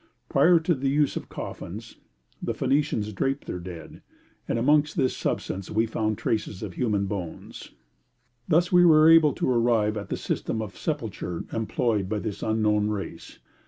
Prior 0.29 0.59
to 0.61 0.73
the 0.73 0.89
use 0.89 1.15
of 1.15 1.29
coffins 1.29 1.97
the 2.41 2.55
Phoenicians 2.55 3.13
draped 3.13 3.45
their 3.45 3.59
dead, 3.59 4.01
and 4.47 4.57
amongst 4.57 4.97
this 4.97 5.15
substance 5.15 5.69
we 5.69 5.85
found 5.85 6.17
traces 6.17 6.63
of 6.63 6.73
human 6.73 7.05
bones. 7.05 7.69
Thus 8.47 8.71
we 8.71 8.83
were 8.83 9.07
able 9.11 9.33
to 9.33 9.51
arrive 9.51 9.97
at 9.97 10.09
the 10.09 10.17
system 10.17 10.59
of 10.59 10.75
sepulture 10.75 11.45
employed 11.53 12.09
by 12.09 12.17
this 12.17 12.41
unknown 12.41 12.87
race. 12.87 13.37